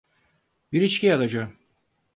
Bir 0.71 0.81
içki 0.81 1.13
alacağım. 1.15 1.55